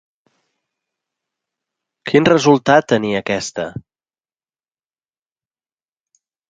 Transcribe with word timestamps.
Quin 2.11 2.29
resultat 2.31 2.89
tenia 2.95 3.23
aquesta? 3.25 3.69